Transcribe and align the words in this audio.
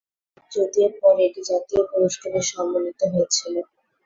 যদিও 0.51 0.87
পরে 0.99 1.21
এটি 1.27 1.41
জাতীয় 1.49 1.81
পুরস্কারে 1.91 2.39
সম্মানিত 2.51 2.99
হয়েছিল। 3.13 3.55